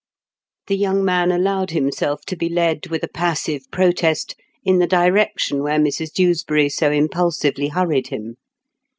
[0.65, 4.33] The young man allowed himself to be led with a passive protest
[4.65, 8.37] in the direction where Mrs Dewsbury so impulsively hurried him.